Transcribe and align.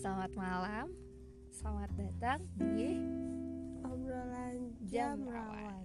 Selamat 0.00 0.32
malam, 0.32 0.86
selamat 1.52 1.90
datang 1.92 2.40
di 2.56 2.96
obrolan 3.84 4.72
Jam 4.88 5.20
jam 5.20 5.28
Rawan. 5.28 5.84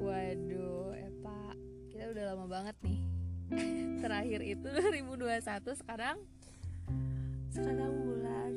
Waduh, 0.00 0.92
Epa, 0.92 1.40
kita 1.88 2.04
udah 2.12 2.24
lama 2.32 2.46
banget 2.46 2.76
nih. 2.80 3.00
Terakhir 4.04 4.40
itu 4.42 4.68
2021, 4.68 5.24
sekarang 5.74 6.16
Sekarang 7.48 7.92
bulan 8.02 8.52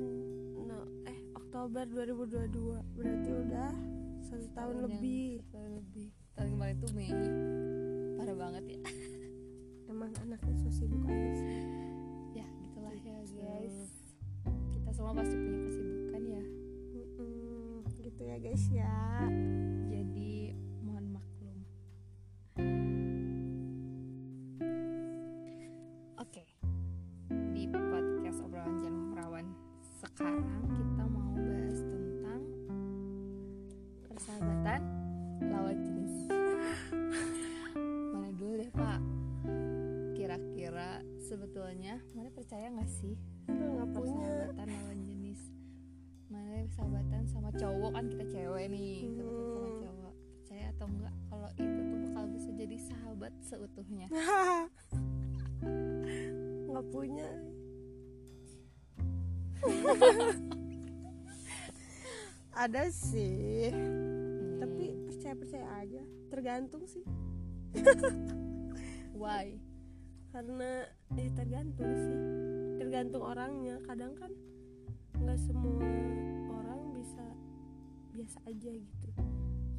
no, 0.60 0.80
eh 1.06 1.20
Oktober 1.32 1.88
2022 1.88 2.98
berarti 2.98 3.32
udah 3.32 3.72
satu 4.22 4.48
tahun 4.52 4.76
lebih. 4.88 5.40
satu 5.40 5.52
tahun 5.56 5.72
lebih. 5.80 6.08
Tahun 6.36 6.50
kemarin 6.52 6.76
tuh 6.78 6.92
Mei. 6.92 7.12
Parah 8.18 8.36
banget 8.36 8.64
ya. 8.68 8.80
Emang 9.92 10.12
anaknya 10.20 10.54
so 10.60 10.68
sibuk 10.68 11.06
aja 11.06 11.32
sih. 11.32 11.64
Ya, 12.36 12.46
gitulah 12.60 12.92
ya, 12.94 13.16
Gitu. 13.24 13.40
guys. 13.40 13.97
Gitu 18.58 18.82
ya 18.82 19.57
seutuhnya? 53.48 54.12
nggak 56.68 56.88
punya. 56.92 57.30
Ada 62.68 62.90
sih, 62.90 63.70
Hmm, 63.70 64.58
tapi 64.60 64.98
percaya-percaya 65.08 65.68
aja. 65.80 66.04
Tergantung 66.28 66.84
sih. 66.90 67.06
why? 69.22 69.56
karena 70.38 70.86
ya 71.18 71.30
tergantung 71.34 71.92
sih 71.98 72.20
tergantung 72.78 73.24
orangnya 73.26 73.82
kadang 73.90 74.14
kan 74.22 74.30
nggak 75.18 75.40
semua 75.40 75.88
orang 76.52 76.82
bisa 76.94 77.26
biasa 78.14 78.38
aja 78.46 78.72
gitu 78.76 79.10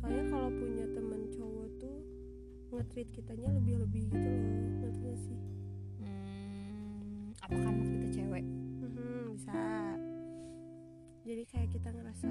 soalnya 0.02 0.24
kalau 0.34 0.50
punya 0.50 0.86
teman 0.90 1.22
cowok 1.30 1.68
tuh 1.78 1.98
nge-treat 2.70 3.08
kitanya 3.10 3.48
lebih 3.54 3.74
lebih 3.80 4.02
gitu 4.12 4.28
loh 4.28 4.42
ngerti 4.82 4.98
gak 5.00 5.18
sih 5.18 5.38
Hmm, 5.98 7.32
apa 7.40 7.56
karena 7.56 7.82
kita 7.84 8.06
cewek? 8.14 8.44
Mhm, 8.78 9.34
bisa 9.34 9.56
jadi 11.24 11.42
kayak 11.44 11.68
kita 11.76 11.88
ngerasa 11.92 12.28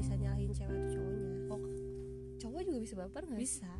bisa 0.00 0.12
nyalahin 0.16 0.50
cewek 0.50 0.72
atau 0.74 0.90
cowoknya 0.90 1.28
Oh, 1.50 1.62
cowok 2.38 2.60
juga 2.62 2.78
bisa 2.80 2.94
baper 2.96 3.22
nggak? 3.26 3.38
bisa 3.38 3.70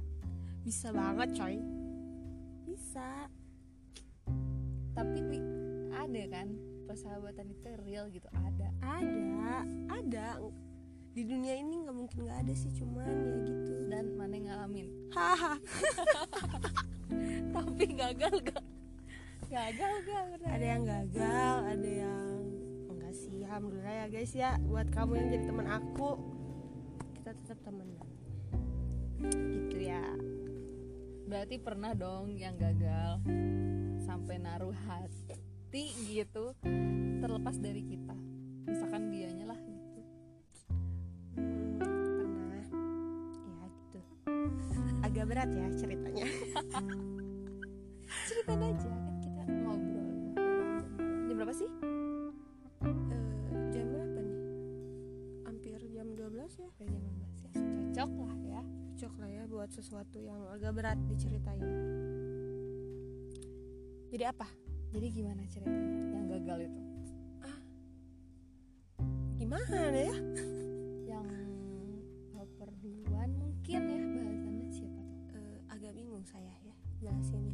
bisa 0.60 0.86
banget 0.90 1.28
coy 1.32 1.56
bisa 2.62 3.08
Tapi 4.90 5.20
ada 5.90 6.22
kan 6.28 6.48
persahabatan 6.84 7.46
itu 7.48 7.68
real 7.80 8.04
gitu 8.08 8.26
ada. 8.30 8.68
ada 8.82 9.62
ada 9.88 10.26
di 11.10 11.22
dunia 11.24 11.54
ini 11.54 11.80
nggak 11.80 11.96
mungkin 11.96 12.18
nggak 12.22 12.38
ada 12.40 12.52
sih 12.52 12.70
cuman 12.74 13.06
ya 13.06 13.36
gitu 13.40 13.72
Dan 13.86 14.04
mana 14.14 14.32
yang 14.32 14.46
ngalamin? 14.46 14.86
haha 15.10 15.54
Tapi 17.50 17.84
gagal 17.90 18.34
gak? 18.44 18.62
Gagal 19.48 19.92
gak? 20.06 20.24
Ada 20.46 20.66
yang 20.68 20.82
gagal 20.84 21.56
ada 21.66 21.88
yang 21.90 22.28
sih 23.20 23.44
alhamdulillah 23.44 23.92
ya 23.92 24.06
guys 24.08 24.32
ya 24.32 24.56
buat 24.64 24.88
kamu 24.88 25.12
yang 25.20 25.28
jadi 25.36 25.44
teman 25.44 25.68
aku 25.68 26.10
kita 27.20 27.36
tetap 27.36 27.58
temenan 27.60 28.08
gitu 29.28 29.76
ya 29.76 30.00
Berarti 31.30 31.62
pernah 31.62 31.94
dong 31.94 32.34
yang 32.34 32.58
gagal 32.58 33.22
sampai 34.02 34.42
naruh 34.42 34.74
hati 34.74 35.94
gitu 36.10 36.50
terlepas 37.22 37.54
dari 37.54 37.86
kita. 37.86 38.18
Misalkan 38.66 39.14
dianya 39.14 39.54
lah 39.54 39.60
gitu. 39.62 40.00
Hmm, 41.38 41.78
pernah 41.78 42.58
ya 42.58 42.66
gitu 43.78 44.00
agak 45.06 45.24
berat 45.30 45.50
ya 45.54 45.70
ceritanya 45.78 46.26
Ceritain 48.26 48.62
aja 48.66 48.90
kan 48.90 49.14
kita 49.22 49.42
ngobrol. 49.46 50.10
Jam 51.30 51.34
berapa 51.38 51.54
sih? 51.54 51.70
Buat 59.60 59.76
sesuatu 59.76 60.16
yang 60.16 60.40
agak 60.56 60.72
berat 60.72 60.96
diceritain. 61.04 61.60
Jadi 64.08 64.24
apa? 64.24 64.48
Jadi 64.88 65.06
gimana 65.12 65.44
ceritanya 65.52 66.00
yang 66.16 66.26
gagal 66.32 66.58
itu? 66.64 66.82
gimana 69.36 69.76
ya? 69.92 70.16
Yang 71.12 71.28
baper 72.32 72.72
duluan 72.80 73.36
mungkin 73.36 73.80
ya 73.84 74.00
bahasannya 74.00 74.68
siapa 74.72 75.00
tuh? 75.12 75.20
Eh, 75.36 75.56
agak 75.76 75.92
bingung 75.92 76.24
saya 76.24 76.56
ya 76.64 76.74
jelasinnya. 77.04 77.52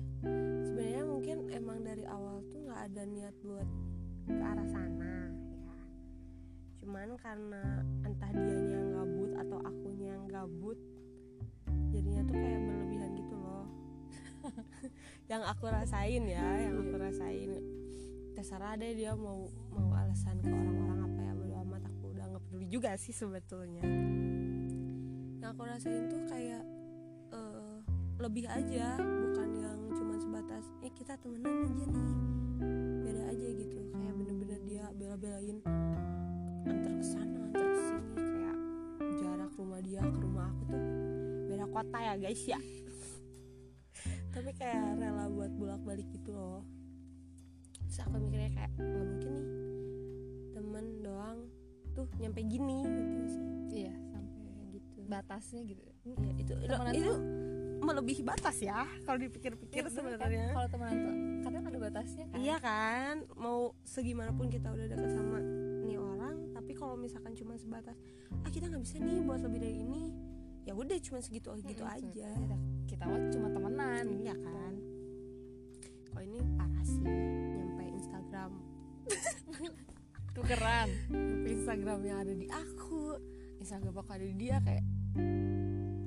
Sebenarnya 0.63 1.05
mungkin 1.11 1.37
emang 1.51 1.83
dari 1.83 2.07
awal 2.07 2.39
tuh 2.55 2.71
nggak 2.71 2.87
ada 2.87 3.03
niat 3.03 3.35
buat 3.43 3.67
ke 4.31 4.43
arah 4.47 4.69
sana 4.71 5.27
ya. 5.59 5.75
Cuman 6.79 7.19
karena 7.19 7.83
entah 8.07 8.31
dianya 8.31 8.79
yang 8.79 8.95
gabut 8.95 9.31
atau 9.43 9.59
akunya 9.67 10.15
yang 10.15 10.31
gabut 10.31 10.79
tuh 12.27 12.37
kayak 12.37 12.61
berlebihan 12.67 13.11
gitu 13.15 13.35
loh. 13.39 13.67
Yang 15.31 15.43
aku 15.51 15.65
rasain 15.71 16.23
ya 16.27 16.47
yang 16.63 16.75
aku 16.79 16.95
rasain. 16.99 17.51
Terserah 18.37 18.77
deh 18.77 18.93
dia 18.95 19.17
mau 19.17 19.49
mau 19.73 19.91
alasan 19.97 20.39
ke 20.45 20.51
orang-orang 20.51 21.01
apa 21.09 21.21
ya 21.25 21.33
bodo 21.35 21.55
amat. 21.67 21.83
Aku 21.89 22.05
udah 22.13 22.25
nggak 22.31 22.43
peduli 22.47 22.67
juga 22.69 22.91
sih 22.95 23.15
sebetulnya. 23.15 23.83
Yang 25.41 25.51
aku 25.51 25.63
rasain 25.67 26.05
tuh 26.07 26.23
kayak 26.29 26.63
eh, 27.33 27.75
lebih 28.21 28.45
aja 28.47 29.01
bukan 29.01 29.49
yang 29.57 29.79
cuman 29.95 30.19
sebatas 30.21 30.65
eh 30.85 30.93
kita 30.95 31.17
temenan 31.19 31.65
aja 31.65 31.85
nih. 31.89 32.09
Beda 33.03 33.23
aja 33.33 33.49
gitu 33.51 33.79
kayak 33.95 34.15
bener-bener 34.15 34.61
dia 34.69 34.85
bela-belain 34.95 35.59
antar 36.67 36.93
ke 36.99 37.05
kota 41.77 41.99
ya 42.01 42.15
guys 42.17 42.43
ya. 42.49 42.57
Tapi 44.33 44.51
kayak 44.57 44.97
rela 44.97 45.29
buat 45.29 45.53
bolak-balik 45.53 46.09
gitu 46.13 46.33
loh. 46.33 46.65
Terus 47.85 48.01
aku 48.01 48.17
mikirnya 48.17 48.51
kayak 48.53 48.71
nggak 48.77 49.05
mungkin 49.05 49.31
nih 49.33 49.47
temen 50.53 50.87
doang 51.01 51.39
tuh 51.93 52.07
nyampe 52.17 52.41
gini 52.45 52.85
gitu 52.85 53.25
sih. 53.29 53.43
Iya, 53.85 53.95
sampai 54.13 54.45
gitu. 54.73 54.99
Batasnya 55.05 55.61
gitu. 55.65 55.85
Iya, 56.07 56.33
itu 56.41 56.53
Temenan 56.65 56.93
itu 56.97 57.13
melebihi 57.77 58.23
batas 58.25 58.57
ya 58.59 58.89
kalau 59.05 59.21
dipikir-pikir 59.21 59.85
Iya, 59.85 59.89
bener 59.93 60.17
kan? 60.17 60.17
sebenarnya. 60.17 60.47
Kalau 60.57 60.69
temenan 60.73 60.97
tuh 60.97 61.15
kadang 61.45 61.63
ada 61.63 61.79
batasnya 61.79 62.25
kan. 62.33 62.37
iya 62.41 62.57
kan? 62.59 63.15
Mau 63.37 63.59
segimanapun 63.85 64.49
kita 64.49 64.69
udah 64.73 64.87
deket 64.89 65.11
sama 65.13 65.39
nih 65.87 65.99
orang 66.01 66.37
tapi 66.51 66.73
kalau 66.73 66.99
misalkan 66.99 67.37
cuma 67.37 67.55
sebatas 67.55 67.95
ah 68.43 68.51
kita 68.51 68.67
nggak 68.67 68.83
bisa 68.83 68.99
nih 68.99 69.23
buat 69.23 69.39
lebih 69.39 69.61
dari 69.63 69.77
ini 69.79 70.03
ya 70.67 70.75
udah 70.75 70.99
cuma 70.99 71.19
segitu 71.23 71.49
gitu 71.63 71.85
aja. 71.87 72.31
Kita, 72.91 73.05
mah 73.07 73.21
cuma 73.31 73.49
temenan. 73.49 74.05
iya 74.19 74.35
kan? 74.35 74.75
Kalau 76.11 76.23
ini 76.27 76.39
parah 76.59 76.83
sih 76.83 77.01
nyampe 77.07 77.85
Instagram. 77.87 78.51
Tukeran. 80.35 80.89
nyampe 81.09 81.49
Instagram 81.49 81.99
yang 82.03 82.19
ada 82.27 82.35
di 82.35 82.47
aku. 82.51 83.15
Instagram 83.63 83.95
aku 83.95 84.11
ada 84.11 84.27
di 84.27 84.35
dia 84.35 84.59
kayak 84.59 84.85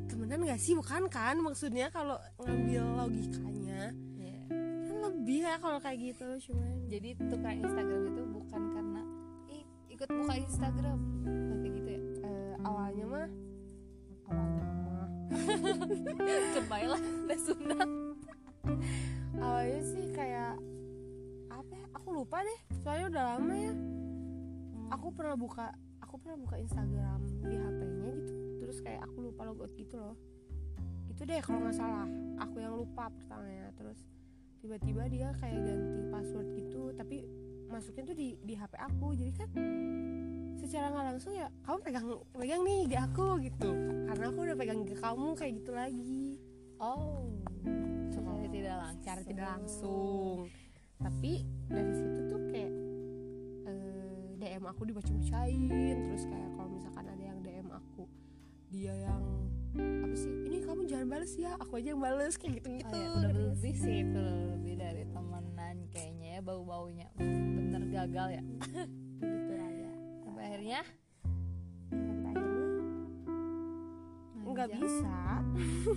temenan 0.06 0.44
gak 0.44 0.60
sih? 0.60 0.76
Bukan 0.76 1.08
kan? 1.08 1.40
Maksudnya 1.40 1.88
kalau 1.90 2.20
ngambil 2.38 2.84
logikanya 3.00 3.96
Iya. 4.20 4.40
kan 4.86 4.98
lebih 5.08 5.40
ya 5.48 5.56
kalau 5.58 5.80
kayak 5.80 5.98
gitu 6.04 6.52
cuman. 6.52 6.84
Jadi 6.92 7.10
tukang 7.32 7.56
Instagram 7.58 8.02
itu 8.12 8.22
bukan 8.28 8.62
karena 8.76 9.02
ikut 9.88 10.10
buka 10.12 10.34
Instagram. 10.36 11.00
Kayak 11.64 11.74
gitu 11.80 11.90
ya. 11.90 12.02
Eh, 12.28 12.54
awalnya 12.68 13.06
mah 13.08 13.28
mah 16.18 16.44
cobalah 16.56 17.02
udah 17.02 17.40
sunat 17.40 17.90
awalnya 19.40 19.82
sih 19.82 20.06
kayak 20.12 20.56
apa 21.50 21.74
ya 21.74 21.86
aku 21.96 22.08
lupa 22.14 22.44
deh. 22.44 22.60
Soalnya 22.84 23.06
udah 23.12 23.24
lama 23.36 23.54
ya. 23.56 23.74
Aku 24.96 25.08
pernah 25.14 25.36
buka 25.38 25.72
aku 26.02 26.16
pernah 26.18 26.38
buka 26.42 26.56
Instagram 26.58 27.20
di 27.46 27.56
HP-nya 27.56 28.10
gitu. 28.18 28.34
Terus 28.66 28.78
kayak 28.82 29.02
aku 29.06 29.32
lupa 29.32 29.42
logout 29.48 29.72
gitu 29.78 29.96
loh. 29.98 30.16
Itu 31.10 31.26
deh 31.26 31.40
kalau 31.42 31.66
nggak 31.66 31.78
salah. 31.78 32.08
Aku 32.48 32.62
yang 32.62 32.76
lupa 32.76 33.10
pertamanya. 33.10 33.72
Terus 33.76 34.00
tiba-tiba 34.60 35.08
dia 35.08 35.30
kayak 35.40 35.60
ganti 35.60 36.02
password 36.12 36.48
gitu. 36.56 36.84
Tapi 36.96 37.18
masukin 37.70 38.04
tuh 38.10 38.18
di 38.18 38.36
di 38.42 38.54
HP 38.58 38.74
aku. 38.76 39.14
Jadi 39.16 39.32
kan 39.34 39.50
secara 40.70 40.94
nggak 40.94 41.08
langsung 41.18 41.34
ya 41.34 41.50
kamu 41.66 41.78
pegang 41.82 42.06
pegang 42.38 42.62
nih 42.62 42.82
di 42.86 42.94
aku 42.94 43.42
gitu. 43.42 43.70
Karena 44.06 44.26
aku 44.30 44.40
udah 44.46 44.54
pegang 44.54 44.82
ke 44.86 44.94
kamu 45.02 45.28
kayak 45.34 45.54
gitu 45.58 45.72
lagi. 45.74 46.38
Oh. 46.78 47.26
Secara 48.14 48.46
tidak 48.46 48.76
langsung 48.78 49.02
secara 49.02 49.22
tidak 49.26 49.48
langsung. 49.58 50.38
tapi 51.00 51.48
dari 51.72 51.94
situ 51.96 52.20
tuh 52.28 52.42
kayak 52.52 52.74
eh, 53.66 54.36
DM 54.38 54.64
aku 54.70 54.82
dibaca-bacain. 54.86 55.98
Terus 56.06 56.24
kayak 56.30 56.50
kalau 56.54 56.70
misalkan 56.70 57.06
ada 57.10 57.24
yang 57.24 57.40
DM 57.42 57.70
aku 57.74 58.06
dia 58.70 58.94
yang 58.94 59.24
apa 59.74 60.14
sih? 60.14 60.30
Ini 60.46 60.58
kamu 60.70 60.86
jangan 60.86 61.08
bales 61.10 61.34
ya 61.34 61.58
aku 61.58 61.82
aja 61.82 61.98
yang 61.98 62.02
bales 62.04 62.38
kayak 62.38 62.62
gitu 62.62 62.70
gitu 62.78 62.94
Oh, 62.94 63.02
ya, 63.02 63.10
udah 63.18 63.34
lebih 63.34 63.74
sih 63.74 64.06
itu 64.06 64.22
lebih 64.54 64.74
dari 64.78 65.04
temenan 65.10 65.78
kayaknya 65.90 66.28
ya 66.38 66.42
bau 66.46 66.62
baunya 66.62 67.08
bener 67.18 67.84
gagal 67.90 68.28
ya 68.38 68.44
gitu 69.22 69.54
lah 69.56 69.72
ya 69.79 69.79
sampai 70.40 70.56
akhirnya 70.56 70.82
nggak 74.50 74.76
bisa. 74.76 75.16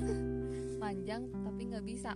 Panjang 0.82 1.22
tapi 1.30 1.62
nggak 1.66 1.86
bisa. 1.86 2.14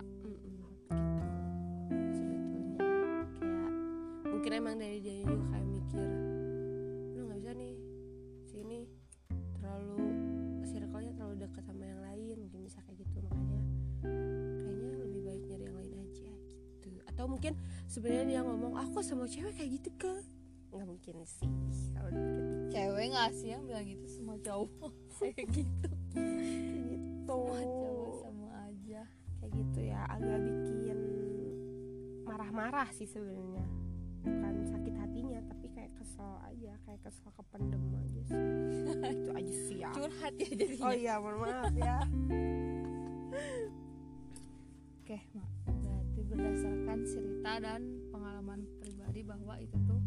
Mungkin 4.27 4.51
emang 4.55 4.75
dari 4.75 4.99
dia 5.03 5.23
juga 5.23 5.43
kayak 5.55 5.67
mikir 5.71 6.07
lu 7.15 7.31
nggak 7.31 7.39
bisa 7.39 7.51
nih 7.55 7.75
sini. 8.43 8.79
Terlalu 9.59 10.03
circle-nya 10.67 11.11
terlalu 11.15 11.35
dekat 11.47 11.63
sama 11.63 11.83
yang 11.83 11.99
lain 12.03 12.35
mungkin 12.43 12.59
bisa 12.63 12.79
kayak 12.83 13.07
gitu 13.07 13.23
makanya 13.23 13.61
kayaknya 14.63 14.91
lebih 15.03 15.21
baik 15.27 15.43
nyari 15.47 15.63
yang 15.63 15.77
lain 15.79 15.93
aja 15.95 16.31
gitu. 16.83 16.87
Atau 17.07 17.25
mungkin 17.31 17.55
sebenarnya 17.87 18.23
dia 18.27 18.41
ngomong 18.43 18.75
aku 18.75 18.99
sama 18.99 19.27
cewek 19.31 19.55
kayak 19.55 19.79
gitu 19.79 19.95
ke 19.95 20.36
nggak 20.71 20.87
mungkin 20.87 21.15
sih. 21.23 21.49
Kalau 21.95 22.09
dipikir 22.11 22.45
cewek 22.71 23.05
nggak 23.13 23.31
sih 23.35 23.47
yang 23.55 23.63
bilang 23.65 23.85
gitu 23.87 24.05
semua 24.11 24.37
cowok? 24.43 24.91
Kayak 25.17 25.45
gitu. 25.51 25.89
Gitu. 26.13 27.25
Semua 27.27 27.61
cowok 27.63 28.15
sama 28.23 28.49
aja. 28.67 29.01
Kayak 29.39 29.51
gitu 29.55 29.79
ya 29.83 30.01
agak 30.11 30.39
bikin 30.43 30.99
marah-marah 32.27 32.89
sih 32.93 33.07
sebenarnya. 33.07 33.65
Bukan 34.27 34.53
sakit 34.67 34.95
hatinya 34.99 35.39
tapi 35.47 35.71
kayak 35.71 35.91
kesel 35.95 36.35
aja 36.43 36.73
kayak 36.83 37.01
kesel 37.01 37.29
kependem 37.31 37.83
aja 37.95 38.21
sih. 38.27 38.41
Itu 39.23 39.31
aja 39.31 39.53
sih 39.71 39.77
ya. 39.81 39.91
Curhat 39.95 40.33
ya 40.35 40.49
jadinya. 40.51 40.83
Oh 40.83 40.93
iya 40.93 41.13
mohon 41.17 41.37
maaf 41.47 41.73
ya. 41.73 41.97
Oke, 45.07 45.23
Mak. 45.31 45.47
Berarti 45.71 46.19
berdasarkan 46.27 46.99
cerita 47.07 47.51
dan 47.63 47.81
pengalaman 48.11 48.67
pribadi 48.83 49.23
bahwa 49.23 49.55
itu 49.55 49.79
tuh 49.87 50.03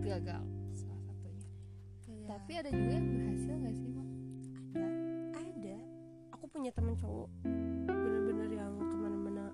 gagal 0.00 0.42
salah 0.74 1.02
satunya. 1.06 1.46
Tapi 2.26 2.52
ada 2.58 2.70
juga 2.70 2.92
yang 2.98 3.08
berhasil 3.14 3.54
nggak 3.54 3.74
sih, 3.78 3.88
Mak? 3.90 4.08
ada. 4.74 4.90
Ada. 5.38 5.76
Aku 6.34 6.44
punya 6.50 6.70
temen 6.74 6.94
cowok. 6.98 7.30
Bener-bener 7.86 8.50
yang 8.50 8.74
ke 8.74 8.96
mana-mana. 8.98 9.46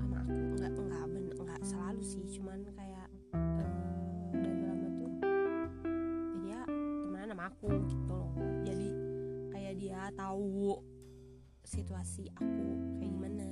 Sama 0.00 0.16
aku. 0.24 0.32
Nggak 0.56 0.72
nggak 0.72 1.04
bener 1.12 1.34
nggak 1.36 1.60
selalu 1.64 2.00
sih. 2.00 2.24
Cuman 2.32 2.64
kayak 2.72 3.08
eh, 3.36 4.32
dari 4.40 4.60
lama 4.64 4.88
tuh. 4.96 5.10
Ya 5.20 5.56
dia 6.40 6.60
temenan 7.04 7.28
sama 7.28 7.44
aku 7.52 7.68
gitu 7.92 8.08
loh. 8.08 8.30
Jadi 8.64 8.88
kayak 9.52 9.74
dia 9.76 10.00
tahu 10.16 10.80
situasi 11.68 12.32
aku 12.40 12.64
kayak 12.96 13.10
gimana. 13.12 13.46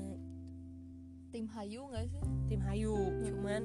Tim 1.29 1.45
Hayu 1.53 1.93
nggak 1.93 2.09
sih? 2.09 2.25
tim 2.49 2.61
Hayu. 2.65 2.97
Cuman 3.21 3.63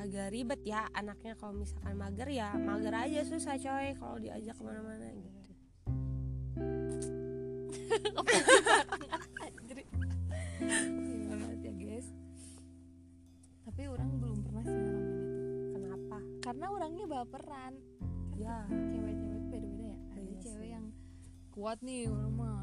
agak 0.00 0.32
ribet 0.32 0.60
ya 0.64 0.88
anaknya 0.96 1.36
kalau 1.36 1.60
misalkan 1.60 1.92
mager 2.00 2.28
ya 2.32 2.56
mager 2.56 2.94
aja 2.96 3.20
susah 3.28 3.60
coy 3.60 3.92
kalau 4.00 4.16
diajak 4.16 4.56
ke 4.56 4.62
mana-mana 4.64 5.06
gitu 5.12 5.40
banget 11.30 11.60
ya, 11.66 11.72
guys. 11.74 12.08
Tapi 13.66 13.82
orang 13.90 14.10
belum 14.22 14.38
pernah 14.46 14.64
sih 14.66 14.78
ngalamin 14.78 15.18
itu. 15.18 15.70
kenapa 15.74 16.18
Karena 16.42 16.66
orangnya 16.70 17.06
baperan. 17.10 17.72
ya 18.40 18.64
Cewek-cewek 18.70 19.42
beda-beda 19.50 19.84
ya. 19.92 19.98
Ada 20.16 20.22
Iya 20.22 20.36
cewek 20.40 20.68
yang 20.72 20.86
kuat 21.50 21.78
nih, 21.84 22.08
orang 22.08 22.32
mah 22.38 22.62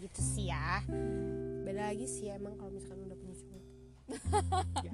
gitu 0.00 0.20
sih 0.24 0.48
ya 0.48 0.80
beda 1.62 1.92
lagi 1.92 2.08
sih 2.08 2.32
emang 2.32 2.56
kalau 2.56 2.72
misalkan 2.72 3.04
udah 3.04 3.18
punya 3.20 3.36
cowok 3.36 3.64
ya, 4.86 4.90
ya. 4.90 4.92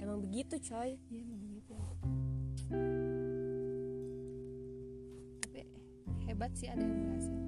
emang 0.00 0.18
begitu 0.24 0.54
coy 0.62 0.96
Iya 1.10 1.20
emang 1.20 1.40
begitu. 1.44 1.74
Tapi 5.44 5.60
hebat 6.24 6.50
sih 6.56 6.68
ada 6.72 6.80
yang 6.80 6.96
berhasil. 7.04 7.38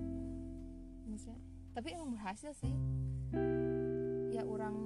Maksudnya, 1.09 1.41
tapi 1.73 1.89
emang 1.97 2.11
berhasil 2.13 2.53
sih. 2.53 2.75
Ya 4.37 4.45
orang 4.45 4.77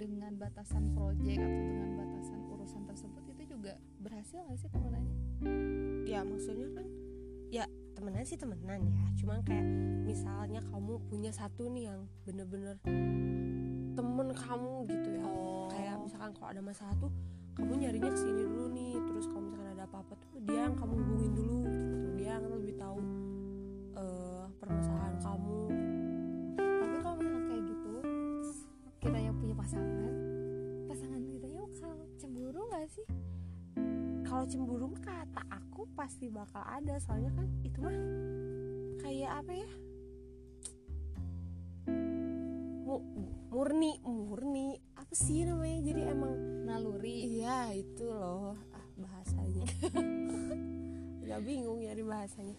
dengan 0.00 0.32
batasan 0.40 0.96
proyek 0.96 1.36
atau 1.36 1.60
dengan 1.68 1.90
batasan 2.00 2.40
urusan 2.48 2.82
tersebut 2.88 3.22
itu 3.36 3.42
juga 3.56 3.76
berhasil 4.00 4.40
nggak 4.40 4.56
sih 4.56 4.70
temenannya? 4.72 5.16
ya 6.08 6.20
maksudnya 6.24 6.68
kan 6.74 6.86
ya 6.88 6.99
temenan 8.00 8.24
sih 8.24 8.40
temenan 8.40 8.80
ya. 8.80 8.96
Cuman 9.20 9.44
kayak 9.44 9.66
misalnya 10.08 10.64
kamu 10.72 10.96
punya 11.12 11.28
satu 11.36 11.68
nih 11.68 11.92
yang 11.92 12.08
bener-bener 12.24 12.80
temen 13.92 14.28
kamu 14.32 14.88
gitu 14.88 15.08
ya. 15.20 15.24
Oh. 15.28 15.68
kayak 15.68 16.00
misalkan 16.00 16.32
kalau 16.32 16.48
ada 16.48 16.62
masalah 16.64 16.96
tuh 16.96 17.12
kamu 17.52 17.76
nyarinya 17.76 18.08
ke 18.08 18.18
sini 18.24 18.42
dulu 18.48 18.72
nih. 18.72 18.96
Terus 19.04 19.28
kalau 19.28 19.42
misalkan 19.44 19.68
ada 19.76 19.84
apa-apa 19.84 20.16
tuh 20.16 20.32
dia 20.40 20.64
yang 20.64 20.76
kamu 20.80 20.94
hubungin 20.96 21.32
dulu 21.36 21.56
gitu. 21.68 22.08
Dia 22.16 22.30
yang 22.40 22.48
lebih 22.48 22.74
tahu 22.80 22.98
eh, 24.00 24.44
permasalahan 24.56 25.16
kamu. 25.20 25.60
Tapi 26.56 26.96
kalau 27.04 27.16
misalnya 27.20 27.42
kayak 27.52 27.62
gitu, 27.68 27.94
kita 29.04 29.18
yang 29.20 29.36
punya 29.36 29.54
pasangan, 29.60 30.12
pasangan 30.88 31.20
kita 31.28 31.46
yang 31.52 31.68
bakal 31.68 31.92
cemburu 32.16 32.60
nggak 32.72 32.88
sih? 32.88 33.04
kalau 34.30 34.46
cemburu 34.46 34.86
aku 34.86 34.98
pasti 36.00 36.32
bakal 36.32 36.64
ada 36.64 36.96
soalnya 36.96 37.28
kan 37.36 37.44
itu 37.60 37.76
mah 37.76 37.92
kayak 39.04 39.44
apa 39.44 39.52
ya? 39.52 39.70
Mu- 42.88 43.04
murni 43.52 44.00
murni. 44.00 44.80
Apa 44.96 45.12
sih 45.12 45.44
namanya? 45.44 45.92
Jadi 45.92 46.00
emang 46.08 46.32
Naluri. 46.64 47.36
iya 47.36 47.68
itu 47.76 48.08
loh. 48.08 48.56
Ah 48.72 48.86
bahasanya. 48.96 49.68
Nggak 51.28 51.40
bingung 51.44 51.84
ya 51.84 51.92
di 51.92 52.02
bahasanya 52.02 52.56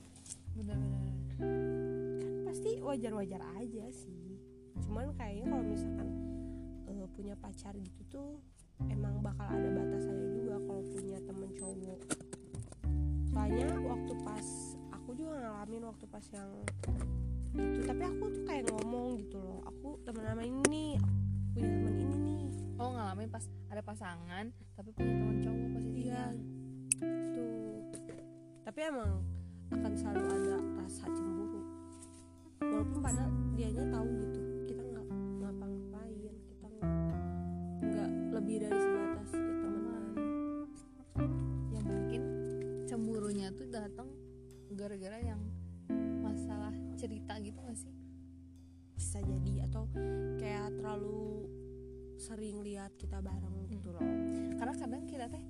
Bener-bener. 0.54 1.02
kan 1.02 1.50
pasti 2.46 2.78
wajar-wajar 2.78 3.42
aja 3.58 3.86
sih. 3.90 4.38
Cuman 4.86 5.18
kayaknya 5.18 5.50
kalau 5.50 5.66
misalkan 5.66 6.08
uh, 6.86 7.08
punya 7.18 7.34
pacar 7.42 7.74
gitu 7.74 8.02
tuh 8.06 8.32
emang 8.86 9.18
bakal 9.26 9.50
ada 9.50 9.66
batasannya 9.66 10.30
juga 15.72 15.88
ngalamin 15.88 15.88
waktu 15.88 16.06
pas 16.12 16.26
yang 16.36 16.52
itu 17.56 17.80
tapi 17.88 18.04
aku 18.04 18.24
tuh 18.28 18.44
kayak 18.44 18.64
ngomong 18.68 19.08
gitu 19.24 19.40
loh. 19.40 19.64
Aku 19.72 19.88
temen 20.04 20.24
sama 20.28 20.44
ini 20.44 20.64
nih 20.68 20.92
punya 21.56 21.70
temen 21.72 21.96
ini 21.96 22.18
nih. 22.20 22.44
Oh 22.76 22.92
ngalamin 22.92 23.30
pas 23.32 23.48
ada 23.72 23.80
pasangan 23.80 24.52
tapi 24.76 24.90
punya 24.92 25.14
teman 25.16 25.38
cowok 25.40 25.68
posisinya 25.72 26.04
iya. 26.04 26.26
tuh 27.32 27.80
tapi 28.68 28.80
emang 28.84 29.12
akan 29.72 29.92
selalu 29.96 30.24
ada 30.28 30.58
rasa 30.84 31.04
cemburu. 31.08 31.62
Walaupun 32.60 33.00
pada 33.00 33.24
dianya 33.56 33.86
tahu 33.96 34.08
gitu 34.28 34.41
cerita 47.22 47.38
gitu 47.38 47.62
gak 47.62 47.78
sih? 47.78 47.94
Bisa 48.98 49.22
jadi 49.22 49.70
atau 49.70 49.86
kayak 50.42 50.74
terlalu 50.82 51.46
sering 52.18 52.66
lihat 52.66 52.98
kita 52.98 53.22
bareng 53.22 53.70
gitu 53.70 53.94
loh. 53.94 54.02
Karena 54.58 54.74
kadang 54.74 55.06
kita 55.06 55.30
teh 55.30 55.46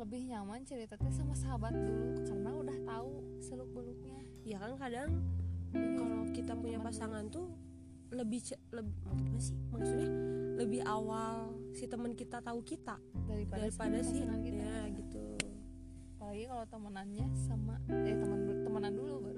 lebih 0.00 0.32
nyaman 0.32 0.64
cerita 0.64 0.96
teh 0.96 1.12
sama 1.12 1.36
sahabat 1.36 1.76
dulu 1.76 2.24
karena 2.24 2.50
udah 2.56 2.78
tahu 2.86 3.12
seluk 3.42 3.66
beluknya 3.74 4.22
ya 4.46 4.54
kan 4.62 4.78
kadang 4.78 5.10
kalau 5.74 6.22
kita 6.30 6.54
punya 6.54 6.78
pasangan 6.78 7.26
tuh 7.26 7.50
lebih 8.14 8.40
lebih 8.70 8.94
gimana 9.02 9.42
sih 9.42 9.58
maksudnya 9.74 10.06
lebih 10.54 10.86
awal 10.86 11.50
si 11.74 11.90
teman 11.90 12.14
kita 12.14 12.38
tahu 12.38 12.62
kita 12.62 12.94
daripada, 13.26 13.66
daripada 13.66 13.98
sih 14.06 14.22
pasangan 14.22 14.40
kita. 14.46 14.62
ya 14.62 14.78
gitu. 14.94 15.24
Apalagi 16.14 16.44
kalau 16.46 16.64
temenannya 16.70 17.26
sama 17.34 17.74
eh 17.90 18.16
teman 18.16 18.38
temenan 18.62 18.92
dulu 18.94 19.14
baru 19.18 19.37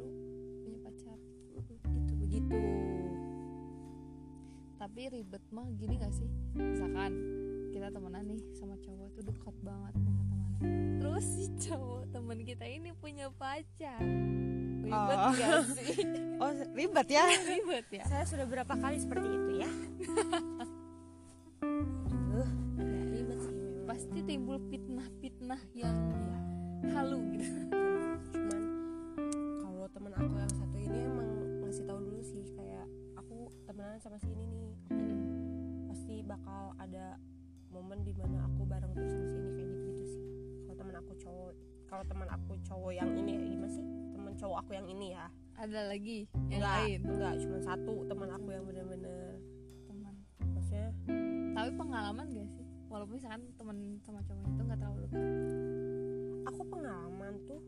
tapi 4.90 5.06
ribet 5.06 5.38
mah 5.54 5.70
gini 5.78 6.02
gak 6.02 6.10
sih? 6.10 6.26
Misalkan 6.50 7.14
kita 7.70 7.94
temenan 7.94 8.26
nih 8.26 8.42
sama 8.58 8.74
cowok 8.82 9.06
itu 9.14 9.20
dekat 9.22 9.54
banget 9.62 9.94
sama 10.02 10.22
temannya. 10.26 10.58
Terus 10.98 11.24
si 11.30 11.44
cowok 11.62 12.02
temen 12.10 12.38
kita 12.42 12.66
ini 12.66 12.90
punya 12.98 13.30
pacar. 13.38 14.02
Ribet 14.82 15.18
Oh. 15.22 15.30
gak 15.30 15.62
sih? 15.78 15.94
Oh 16.42 16.50
ribet 16.74 17.06
ya? 17.06 17.22
Ribet 17.54 17.86
ya. 17.94 18.02
Saya 18.10 18.26
sudah 18.26 18.50
berapa 18.50 18.74
kali 18.74 18.98
seperti 18.98 19.30
itu 19.30 19.52
ya? 19.62 19.70
Aduh, 22.10 22.50
agak 22.82 23.04
ribet 23.14 23.38
sih 23.46 23.54
memang. 23.54 23.86
Pasti 23.86 24.18
timbul 24.26 24.58
fitnah-fitnah 24.74 25.62
yang 25.70 25.96
halu 26.90 27.38
gitu. 27.38 27.46
Cuman 28.34 28.62
kalau 29.62 29.86
teman 29.94 30.12
aku 30.18 30.34
yang 30.34 30.50
satu 30.50 30.76
ini 30.82 30.98
emang 31.06 31.30
ngasih 31.62 31.86
tahu 31.86 32.02
dulu 32.02 32.22
sih 32.26 32.42
kayak 32.58 32.79
temenan 33.80 33.96
sama 33.96 34.20
si 34.20 34.28
ini 34.28 34.44
nih. 34.44 34.76
Pasti 35.88 36.14
bakal 36.20 36.76
ada 36.76 37.16
momen 37.72 38.04
di 38.04 38.12
mana 38.12 38.44
aku 38.44 38.68
bareng 38.68 38.92
terus 38.92 39.08
sama 39.08 39.24
si 39.24 39.36
ini 39.40 39.50
kayak 39.56 39.68
gitu 39.72 39.88
gitu 39.88 40.04
sih. 40.04 40.22
Kalau 40.68 40.76
teman 40.76 40.94
aku 41.00 41.12
cowok 41.16 41.50
kalau 41.88 42.04
teman 42.04 42.28
aku 42.28 42.52
cowok 42.60 42.92
yang 42.92 43.08
ini 43.16 43.30
ya 43.32 43.40
gimana 43.40 43.72
sih? 43.72 43.86
Teman 44.12 44.32
cowok 44.36 44.56
aku 44.60 44.70
yang 44.76 44.84
ini 44.84 45.16
ya. 45.16 45.32
Ada 45.56 45.80
lagi 45.88 46.28
yang 46.28 46.60
enggak 46.60 46.76
lain? 46.76 46.98
enggak 47.08 47.32
cuma 47.40 47.58
satu 47.64 47.94
teman 48.04 48.28
aku 48.28 48.48
yang 48.52 48.64
bener-bener. 48.68 49.32
Teman 49.88 50.14
maksudnya? 50.52 50.88
Tapi 51.56 51.70
pengalaman 51.80 52.24
gak 52.36 52.48
sih? 52.52 52.64
Walaupun 52.92 53.14
misalkan 53.16 53.42
teman 53.56 53.76
sama 54.04 54.20
cowok 54.28 54.44
itu 54.44 54.60
nggak 54.60 54.76
terlalu 54.76 54.98
dekat 55.08 55.24
aku 56.52 56.62
pengalaman 56.68 57.32
tuh. 57.48 57.62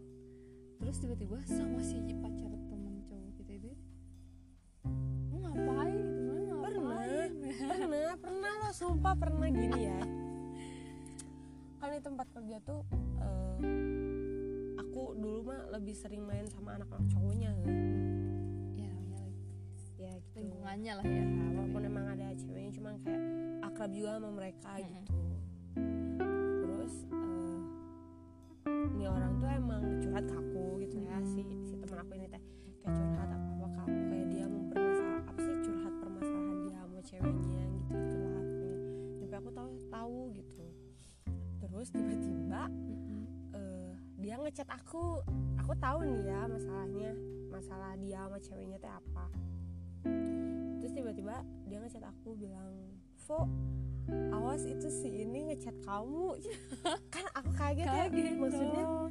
Terus 0.77 0.97
tiba-tiba 1.01 1.41
sama 1.49 1.81
si 1.81 1.97
pacar 2.21 2.53
teman 2.69 2.82
pernah 8.13 8.29
pernah 8.29 8.53
loh 8.61 8.73
sumpah 8.77 9.15
pernah 9.17 9.49
gini 9.49 9.89
ya. 9.89 10.01
Kan 11.81 11.89
di 11.97 12.01
tempat 12.05 12.27
kerja 12.37 12.57
tuh 12.61 12.85
eh, 13.25 13.57
aku 14.77 15.17
dulu 15.17 15.49
mah 15.49 15.73
lebih 15.73 15.97
sering 15.97 16.21
main 16.29 16.45
sama 16.53 16.77
anak-anak 16.77 17.09
cowoknya. 17.09 17.57
Ya 18.77 18.93
ya 18.93 19.23
ya 19.97 20.13
gitu. 20.21 20.45
Lingkungannya 20.45 20.93
lah 21.01 21.07
ya. 21.09 21.25
Ya, 21.25 21.47
walaupun 21.57 21.83
emang 21.89 22.07
ada 22.13 22.37
ceweknya 22.37 22.73
cuman 22.77 22.95
kayak 23.01 23.23
akrab 23.65 23.91
juga 23.97 24.21
sama 24.21 24.31
mereka 24.37 24.71
Mm-mm. 24.77 24.85
gitu. 24.93 25.21
Terus 26.61 26.95
eh, 27.09 27.61
ini 28.93 29.05
orang 29.09 29.33
tuh 29.41 29.49
emang 29.49 29.83
curhat 30.05 30.25
ke 30.29 30.37
aku 30.37 30.52
aku 45.03 45.19
aku 45.59 45.73
tahu 45.83 45.99
nih 46.07 46.31
ya 46.31 46.41
masalahnya 46.47 47.11
masalah 47.51 47.99
dia 47.99 48.23
sama 48.23 48.39
ceweknya 48.39 48.79
teh 48.79 48.93
apa 48.93 49.27
terus 50.79 50.93
tiba-tiba 50.95 51.43
dia 51.67 51.79
ngechat 51.83 52.05
aku 52.07 52.39
bilang 52.39 52.71
Vo 53.27 53.51
awas 54.31 54.63
itu 54.63 54.87
si 54.91 55.27
ini 55.27 55.51
ngechat 55.51 55.75
kamu 55.83 56.39
kan 57.15 57.25
aku 57.35 57.51
kaget, 57.55 57.87
ya 57.87 58.07
Kaget 58.07 58.35
maksudnya 58.39 58.83
dong. 58.83 59.11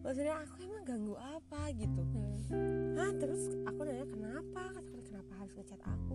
maksudnya 0.00 0.34
aku 0.40 0.54
emang 0.64 0.82
ganggu 0.84 1.14
apa 1.20 1.60
gitu 1.76 2.02
Hmm. 2.46 2.94
Hah 2.94 3.10
terus 3.18 3.42
aku 3.66 3.82
nanya 3.82 4.06
kenapa 4.06 4.70
kenapa 5.02 5.32
harus 5.34 5.50
ngechat 5.58 5.82
aku 5.82 6.14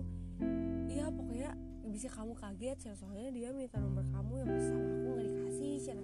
iya 0.87 1.11
pokoknya 1.11 1.51
bisa 1.91 2.07
kamu 2.07 2.31
kaget 2.33 2.77
soalnya 2.95 3.29
dia 3.35 3.51
minta 3.51 3.75
nomor 3.83 4.07
kamu 4.15 4.33
yang 4.39 4.51
sama 4.63 4.87
aku 4.95 5.07
nggak 5.11 5.25
dikasih 5.27 5.71
Cen. 5.83 5.99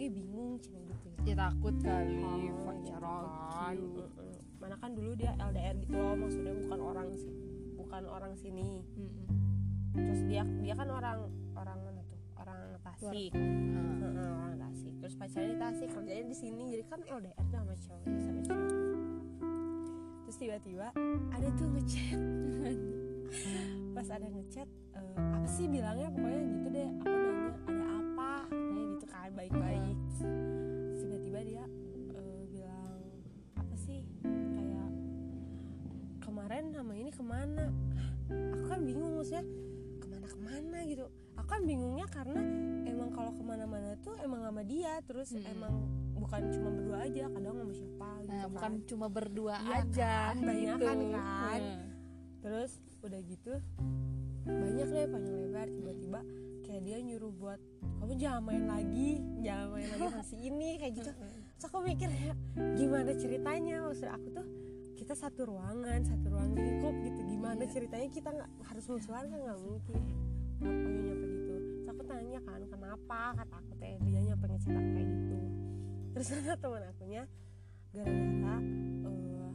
Gue 0.00 0.08
bingung 0.08 0.56
cina 0.64 0.80
gitu 0.80 1.12
ya. 1.12 1.18
Ya 1.28 1.34
takut 1.36 1.76
kali 1.84 2.16
Oh, 2.24 2.56
pacaran 2.64 3.76
gitu. 3.76 4.02
Mana 4.56 4.74
kan 4.80 4.96
dulu 4.96 5.12
dia 5.12 5.36
LDR 5.36 5.76
gitu 5.76 5.92
loh 5.92 6.16
maksudnya 6.16 6.56
bukan 6.56 6.80
orang 6.80 7.08
bukan 7.76 8.02
orang 8.08 8.32
sini. 8.32 8.80
Mm-mm. 8.96 9.28
terus 9.90 10.22
dia 10.24 10.46
dia 10.64 10.72
kan 10.72 10.88
orang 10.88 11.28
orang 11.52 11.76
mana 11.84 12.00
tuh? 12.08 12.16
Orang 12.40 12.58
Tasik. 12.80 13.32
Ah. 13.36 13.44
Heeh, 14.00 14.30
orang 14.40 14.56
Tasik. 14.56 14.94
Terus 15.04 15.14
pacarnya 15.20 15.48
di 15.52 15.58
Tasik 15.60 15.88
kerjanya 15.92 16.24
di 16.24 16.36
sini. 16.40 16.64
Jadi 16.72 16.84
kan 16.88 17.00
LDR 17.04 17.36
tuh 17.36 17.52
sama 17.60 17.74
cowok 17.76 18.04
sama 18.24 18.40
cewek. 18.40 18.72
Terus 20.24 20.36
tiba-tiba 20.40 20.88
ada 21.28 21.48
tuh 21.60 21.68
ngechat. 21.76 22.20
Pas 24.00 24.08
ada 24.08 24.26
ngechat 24.32 24.68
eh, 24.96 25.16
apa 25.20 25.44
sih 25.44 25.68
bilangnya? 25.68 26.08
Pokoknya 26.08 26.40
gitu 26.48 26.68
deh 26.72 26.88
ke 37.20 37.24
mana 37.28 37.64
aku 38.56 38.64
kan 38.64 38.80
bingung 38.80 39.12
maksudnya 39.20 39.44
ke 40.00 40.06
mana 40.08 40.24
ke 40.24 40.38
mana 40.40 40.78
gitu 40.88 41.04
aku 41.36 41.48
kan 41.48 41.62
bingungnya 41.68 42.06
karena 42.08 42.40
emang 42.88 43.10
kalau 43.12 43.32
ke 43.36 43.42
mana-mana 43.44 43.92
tuh 44.00 44.16
emang 44.24 44.40
sama 44.40 44.64
dia 44.64 45.04
terus 45.04 45.28
Mm-mm. 45.36 45.52
emang 45.52 45.74
bukan 46.16 46.42
cuma 46.48 46.68
berdua 46.72 46.98
aja 47.04 47.24
kadang 47.28 47.54
sama 47.60 47.72
siapa 47.76 48.08
gitu 48.24 48.30
nah 48.30 48.40
kan 48.40 48.48
bukan 48.52 48.72
cuma 48.88 49.06
berdua 49.08 49.54
Iya 49.60 49.76
aja 49.84 50.12
kan, 50.32 50.36
banyak 50.40 50.76
gitu. 50.80 50.86
kan, 50.88 50.98
kan. 51.12 51.60
Hmm. 51.60 51.88
terus 52.40 52.70
udah 53.00 53.20
gitu 53.20 53.52
banyak 54.44 54.88
deh 54.88 55.06
panjang 55.08 55.36
lebar 55.36 55.68
tiba-tiba 55.68 56.20
kayak 56.64 56.82
dia 56.84 56.96
nyuruh 57.00 57.32
buat 57.36 57.60
kamu 58.00 58.12
jangan 58.16 58.42
main 58.44 58.64
lagi 58.64 59.10
jangan 59.40 59.66
main 59.76 59.88
lagi 59.92 60.04
sama 60.08 60.24
si 60.24 60.36
ini 60.40 60.70
kayak 60.80 60.92
gitu 60.96 61.10
terus 61.12 61.64
aku 61.68 61.84
mikir 61.84 62.08
ya 62.08 62.32
gimana 62.76 63.12
ceritanya 63.12 63.76
maksud 63.84 64.08
aku 64.08 64.28
tuh 64.32 64.46
kita 65.00 65.16
satu 65.16 65.48
ruangan 65.48 66.04
satu 66.04 66.28
ruang 66.28 66.52
lingkup 66.52 66.92
gitu. 67.00 67.20
Gimana 67.24 67.64
Iya. 67.64 67.72
ceritanya 67.72 68.08
kita 68.12 68.28
nggak 68.36 68.50
harus 68.68 68.84
musuhan 68.84 69.24
kan 69.32 69.38
nggak 69.40 69.60
mungkin. 69.64 70.00
Kenapa 70.60 70.86
dia 70.92 71.00
nyampe 71.08 71.26
gitu. 71.32 71.54
Terus 71.56 71.86
aku 71.88 72.02
tanya 72.04 72.40
kan 72.44 72.60
kenapa? 72.68 73.20
Kata 73.32 73.54
aku 73.64 73.72
teh 73.80 73.96
dia 74.04 74.20
nyampe 74.20 74.44
aku 74.44 74.68
kayak 74.68 75.08
gitu. 75.08 75.36
Terus 76.12 76.28
ada 76.36 76.54
teman 76.60 76.82
akunya 76.84 77.22
gara-gara 77.90 78.56
eh, 79.08 79.50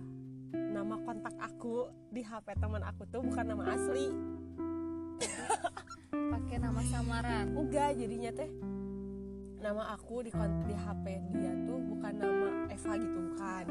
nama 0.74 0.96
kontak 1.06 1.36
aku 1.38 1.76
di 2.10 2.22
HP 2.26 2.48
teman 2.58 2.82
aku 2.82 3.02
tuh 3.06 3.22
bukan 3.22 3.46
nama 3.46 3.64
asli. 3.70 4.08
Pakai 6.34 6.58
nama 6.58 6.82
samaran. 6.90 7.46
Enggak 7.54 7.94
jadinya 8.02 8.34
teh 8.34 8.50
nama 9.62 9.94
aku 9.94 10.26
di 10.26 10.34
di 10.66 10.74
HP 10.74 11.06
dia 11.38 11.54
tuh 11.70 11.80
bukan 11.86 12.14
nama 12.18 12.50
Eva 12.70 12.94
gitu 12.98 13.18
bukan 13.34 13.66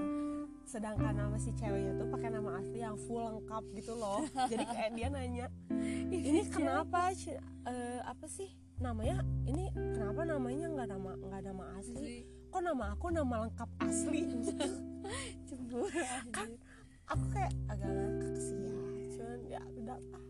sedangkan 0.74 1.14
nama 1.14 1.38
si 1.38 1.54
ceweknya 1.54 1.94
tuh 1.94 2.10
pakai 2.10 2.34
nama 2.34 2.58
asli 2.58 2.82
yang 2.82 2.98
full 3.06 3.22
lengkap 3.22 3.62
gitu 3.78 3.94
loh. 3.94 4.26
Jadi 4.50 4.64
kayak 4.66 4.90
dia 4.98 5.06
nanya 5.06 5.46
ini 6.10 6.42
kenapa 6.50 7.14
eh, 7.14 8.02
apa 8.02 8.26
sih 8.26 8.50
namanya? 8.82 9.22
Ini 9.46 9.70
kenapa 9.70 10.26
namanya 10.26 10.66
nggak 10.74 10.88
nama 10.90 11.10
nggak 11.14 11.42
nama 11.46 11.64
asli? 11.78 12.26
Kok 12.50 12.58
nama 12.58 12.84
aku 12.90 13.06
nama 13.14 13.46
lengkap 13.46 13.70
asli? 13.86 14.26
Cemburu 15.46 15.86
kan 16.34 16.50
aku 17.06 17.24
kayak 17.30 17.54
agak 17.70 17.90
ngakak 17.94 18.34
sih 18.42 18.58
ya 18.58 18.74
cuman 19.14 19.38
ya 19.46 19.62
udah. 19.78 19.98
Ah. 20.10 20.24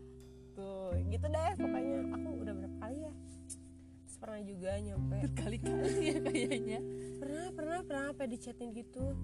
tuh 0.53 0.93
gitu 1.09 1.25
deh 1.25 1.53
pokoknya. 1.57 1.99
Aku 2.21 2.27
udah 2.45 2.53
berapa 2.53 2.77
kali 2.85 2.97
ya? 3.01 3.13
Terus 4.05 4.17
pernah 4.21 4.41
juga 4.45 4.71
nyampe 4.77 5.17
berkali-kali 5.25 5.93
ya 6.05 6.17
kayaknya. 6.21 6.79
Pernah 7.17 7.45
pernah 7.49 7.79
pernah 7.81 8.05
apa 8.13 8.23
di 8.29 8.37
chatin 8.37 8.69
gitu 8.77 9.17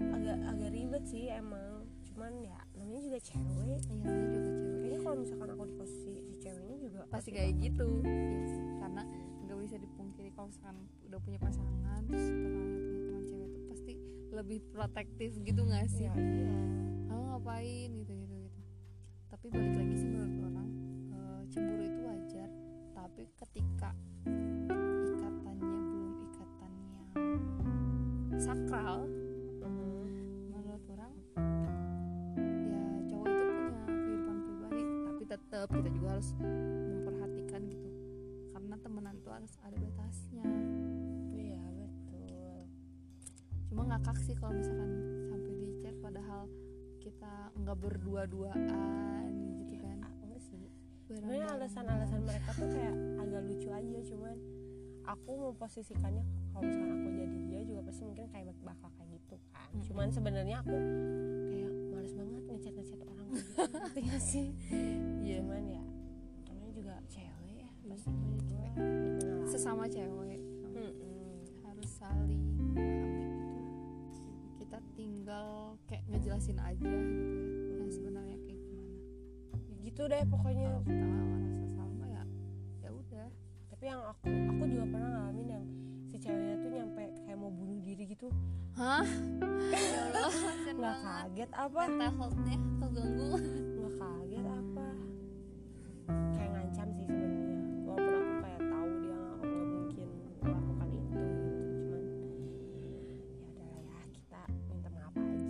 agak 0.00 0.38
agak 0.44 0.70
ribet 0.72 1.04
sih 1.08 1.32
emang. 1.32 1.84
Cuman 2.12 2.32
ya 2.44 2.58
namanya 2.76 3.00
juga 3.04 3.18
cewek. 3.20 3.56
Iya 3.66 3.78
namanya 3.92 4.16
juga 4.24 4.38
cewek. 4.44 4.76
Kayaknya 4.80 5.00
kalau 5.04 5.16
misalkan 5.20 5.48
aku 5.52 5.62
di 5.68 5.74
posisi 5.76 6.14
si 6.24 6.34
ceweknya 6.40 6.76
juga 6.80 7.00
pasti 7.08 7.30
kayak 7.32 7.52
gitu. 7.60 7.88
iya 8.04 8.46
sih 8.48 8.64
karena 8.80 9.02
nggak 9.46 9.58
bisa 9.62 9.76
dipungkiri 9.80 10.28
kalau 10.34 10.46
misalkan 10.48 10.76
udah 11.06 11.20
punya 11.22 11.38
pasangan 11.40 12.00
terus 12.06 12.24
pasangannya 12.28 12.78
punya 12.80 13.00
teman 13.06 13.24
cewek 13.26 13.48
itu 13.48 13.60
pasti 13.68 13.92
lebih 14.32 14.58
protektif 14.72 15.30
gitu 15.40 15.60
nggak 15.64 15.86
sih? 15.88 16.06
Ya, 16.08 16.14
iya. 16.16 16.58
Kamu 17.08 17.22
ngapain? 17.32 17.88
Gitu 17.96 18.12
gitu 18.12 18.34
gitu. 18.46 18.60
Tapi 19.32 19.44
balik 19.52 19.74
lagi 19.76 19.94
sih 19.96 20.08
menurut 20.08 20.36
orang 20.44 20.68
eh, 21.12 21.40
cemburu 21.52 21.82
itu 21.84 22.00
wajar. 22.04 22.48
Tapi 22.92 23.22
ketika 23.36 23.90
ikatannya 25.16 25.78
belum 25.88 26.12
ikatan 26.28 26.72
yang 26.92 27.08
sakral 28.36 29.25
tetap 35.56 35.72
kita 35.72 35.88
juga 35.88 36.08
harus 36.12 36.28
memperhatikan 36.92 37.60
gitu. 37.64 37.88
Karena 38.52 38.76
temenan 38.76 39.14
itu 39.16 39.30
harus 39.32 39.52
ada 39.64 39.72
batasnya. 39.72 40.44
Iya 41.32 41.64
betul. 41.72 42.68
Cuma 43.72 43.82
ngakak 43.88 44.20
sih 44.20 44.36
kalau 44.36 44.52
misalkan 44.52 44.90
sampai 45.32 45.52
di 45.56 45.66
chat 45.80 45.96
padahal 46.04 46.44
kita 47.00 47.32
nggak 47.56 47.76
berdua-duaan 47.80 49.24
gitu 49.64 49.74
kan. 49.80 49.96
Ah, 50.04 50.12
enggak 50.20 50.42
sih. 50.44 50.68
Sebenarnya 51.08 51.48
alasan-alasan 51.56 52.20
mereka 52.20 52.52
tuh 52.52 52.68
kayak 52.68 52.94
agak 53.16 53.40
lucu 53.48 53.68
aja 53.72 53.98
cuman 54.12 54.36
aku 55.06 55.32
memposisikannya 55.38 56.24
kalau 56.52 56.66
misalkan 56.66 56.98
aku 56.98 57.08
jadi 57.14 57.38
dia 57.46 57.60
juga 57.62 57.80
pasti 57.86 58.02
mungkin 58.04 58.26
kayak 58.28 58.46
bak- 58.50 58.64
bakal 58.74 58.90
kayak 58.98 59.10
gitu 59.14 59.36
kan. 59.54 59.68
Mm-mm. 59.70 59.86
cuman 59.86 60.06
sebenarnya 60.10 60.56
aku 60.66 60.74
kayak 61.46 61.72
males 61.94 62.10
banget 62.10 62.42
ngechat 62.50 62.74
ngechat 62.74 63.00
orang 63.06 63.15
ngerti 63.32 64.00
gak 64.06 64.22
sih? 64.22 64.46
Iya. 65.22 65.42
cuman 65.42 65.64
ya 65.66 65.82
namanya 66.46 66.72
juga 66.74 66.94
cewek 67.10 67.54
ya 67.64 67.68
pasti 67.90 68.08
namanya 68.10 68.42
cewek. 68.46 68.72
Sesama 69.48 69.84
cewek. 69.88 70.40
Mm-mm. 70.76 71.40
harus 71.64 71.88
saling 71.88 72.42
memahami 72.60 73.24
gitu 73.32 73.72
kita 74.60 74.78
tinggal 74.92 75.80
kayak 75.88 76.04
ngejelasin 76.10 76.58
aja 76.60 76.84
gitu 76.84 76.92
ya 76.92 77.74
yang 77.80 77.90
sebenarnya 77.90 78.36
kayak 78.44 78.60
gimana. 78.60 78.98
Gitu 79.80 80.02
deh 80.04 80.22
pokoknya. 80.28 80.66
Kalau 80.68 80.82
kita 80.84 81.06
ngerasa 81.06 81.66
sama 81.78 82.04
ya 82.10 82.22
ya 82.84 82.90
udah. 82.92 83.28
Tapi 83.72 83.84
yang 83.86 84.00
aku 84.04 84.26
aku 84.26 84.62
juga 84.68 84.84
pernah 84.90 85.08
ngalamin 85.16 85.48
yang 85.48 85.64
si 86.06 86.16
ceweknya 86.20 86.55
mau 87.96 88.04
bunuh 88.04 88.04
diri 88.04 88.12
gitu. 88.12 88.28
Hah? 88.76 89.06
Nggak 90.76 90.96
kaget 91.00 91.50
apa? 91.56 91.80
Mental 91.88 92.12
health-nya 92.20 92.56
keganggu. 92.76 93.28
Nggak 93.40 93.94
kaget 93.96 94.46
apa? 94.52 94.86
Kayak 96.36 96.50
ngancam 96.52 96.88
sih 96.92 97.06
sebenarnya. 97.08 97.60
Walaupun 97.88 98.12
aku 98.20 98.34
kayak 98.44 98.62
tahu 98.68 98.90
dia 99.00 99.16
nggak 99.16 99.64
mungkin 99.72 100.08
melakukan 100.44 100.88
itu 100.92 101.16
gitu. 101.24 101.56
Cuman 101.80 102.04
ya 103.32 103.44
udahlah 103.48 103.80
ya 103.80 104.00
kita 104.12 104.42
minta 104.68 104.88
maaf 104.92 105.14
aja. 105.16 105.48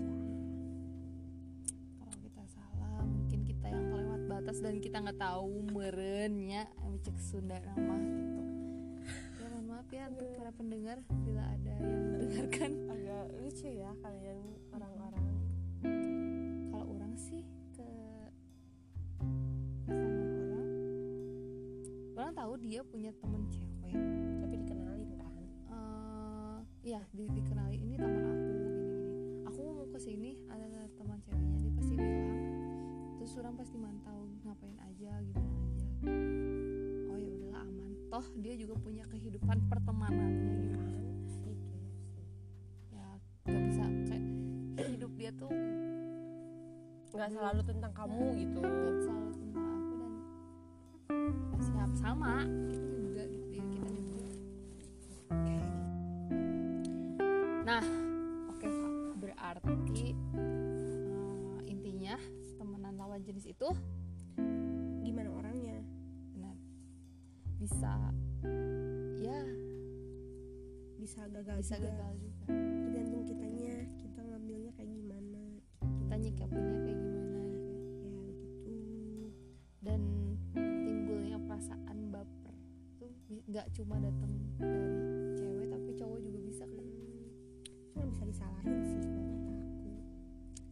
Kalau 1.99 2.17
kita 2.23 2.43
salah 2.47 3.03
mungkin 3.11 3.41
kita 3.43 3.67
yang 3.75 3.87
kelewat 3.91 4.23
batas 4.31 4.57
dan 4.63 4.79
kita 4.79 4.97
nggak 5.03 5.19
tahu 5.19 5.67
merennya. 5.75 6.71
Cek 6.97 7.23
Sunda 7.23 7.61
nama 7.63 8.26
para 10.47 10.63
pendengar 10.63 11.03
bila 11.27 11.43
ada 11.43 11.75
yang 11.75 12.07
mendengarkan. 12.15 12.71
Agak 12.95 13.35
lucu 13.35 13.67
ya 13.67 13.91
kalian 13.99 14.39
orang-orang. 14.71 15.27
Kalau 16.71 16.87
orang 16.87 17.19
sih 17.19 17.43
ke 17.75 17.89
pasangan 19.91 20.39
orang. 20.47 20.69
Orang 22.15 22.33
tahu 22.39 22.53
dia 22.63 22.87
punya 22.87 23.11
temen 23.19 23.43
cewek. 23.51 23.99
Tapi 24.39 24.55
dikenalin 24.63 25.11
kan? 25.19 25.35
Eh 25.67 26.59
iya 26.95 27.03
di, 27.11 27.27
dikenali 27.27 27.83
ini 27.83 27.99
teman 27.99 28.23
aku 28.31 28.43
gini 28.47 28.67
gini. 28.71 28.87
Aku 29.51 29.59
mau 29.67 29.91
ke 29.91 29.99
sini 29.99 30.39
ada 30.47 30.87
teman 30.95 31.19
ceweknya 31.27 31.59
dia 31.59 31.73
pasti 31.75 31.95
bilang 31.99 32.39
terus 33.19 33.35
orang 33.43 33.59
pasti 33.59 33.75
mantau 33.83 34.31
ngapain 34.47 34.79
aja 34.79 35.11
gimana 35.27 35.46
toh 38.17 38.33
dia 38.41 38.57
juga 38.57 38.81
punya 38.81 39.05
kehidupan 39.13 39.69
pertemanannya 39.69 40.57
gitu 40.57 40.73
kan. 40.73 40.89
Gitu 40.89 41.29
sih 41.37 41.57
ya 42.97 43.09
gak 43.45 43.63
bisa 43.69 43.85
kayak 44.09 44.25
hidup 44.89 45.13
dia 45.21 45.31
tuh 45.37 45.53
nggak 47.13 47.29
selalu 47.29 47.61
tentang 47.69 47.93
kamu 47.93 48.25
gitu. 48.41 48.61
gak 48.65 48.97
selalu 49.05 49.33
tentang 49.37 49.69
aku 49.69 49.93
dan 50.01 50.13
ya 51.53 51.61
siap 51.61 51.93
sama 51.93 52.35
kita 52.73 52.89
juga 53.05 53.23
gitu 53.29 53.45
diri 53.53 53.69
kita 53.69 53.93
juga. 54.01 54.29
Nah 57.69 57.85
oke 58.49 58.65
kak 58.65 58.93
berarti 59.21 60.17
eh, 60.17 61.59
intinya 61.69 62.17
temenan 62.57 62.97
lawan 62.97 63.21
jenis 63.21 63.45
itu 63.53 63.69
bisa 67.67 67.99
ya 69.19 69.43
bisa 71.03 71.27
gagal 71.35 71.59
bisa 71.59 71.75
juga. 71.83 71.91
gagal 71.91 72.13
juga. 72.23 72.47
Tergantung 72.87 73.23
kitanya 73.27 73.75
kita 73.99 74.21
ngambilnya 74.23 74.71
kayak 74.79 74.91
gimana 74.95 75.43
kita 75.83 76.15
nyikapinnya 76.15 76.79
kayak 76.87 76.99
gimana 77.03 77.39
gitu. 77.51 77.75
Ya. 77.75 78.07
ya 78.07 78.23
gitu. 78.39 78.75
Dan 79.83 80.01
timbulnya 80.55 81.39
perasaan 81.43 81.99
baper 82.15 82.55
tuh 83.03 83.11
nggak 83.51 83.67
cuma 83.75 83.99
datang 83.99 84.33
dari 84.63 85.35
cewek 85.35 85.67
tapi 85.67 85.91
cowok 85.99 86.19
juga 86.23 86.39
bisa 86.47 86.65
kan? 86.71 86.87
Cuma 87.91 88.05
bisa 88.15 88.23
disalahin 88.31 88.79
sih 88.87 89.01
kalau 89.11 89.27
kata 89.27 89.51
aku 89.59 89.91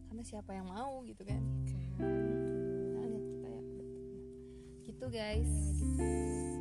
karena 0.07 0.23
siapa 0.23 0.51
yang 0.55 0.67
mau 0.71 1.03
gitu 1.03 1.27
kan? 1.27 1.43
Kan 1.99 2.07
nah 2.95 3.03
lihat 3.03 3.25
kita 3.35 3.47
ya. 3.51 3.59
Ya. 3.59 3.63
gitu 4.87 5.05
guys. 5.11 5.51
Mungkin 5.83 6.54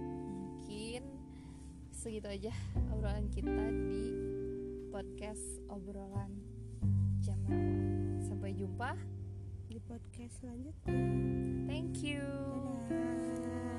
segitu 2.05 2.29
aja 2.29 2.53
obrolan 2.93 3.33
kita 3.33 3.65
di 3.73 4.13
podcast 4.93 5.41
obrolan 5.73 6.37
jam 7.25 7.41
rawan. 7.49 8.21
Sampai 8.21 8.53
jumpa 8.53 8.93
di 9.73 9.81
podcast 9.81 10.37
selanjutnya. 10.45 11.01
Thank 11.65 12.05
you. 12.05 12.21
Dadah. 12.93 13.74